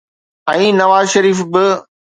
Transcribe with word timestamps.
۽ 0.53 0.69
نواز 0.79 1.05
شريف 1.15 1.39
به. 1.55 1.65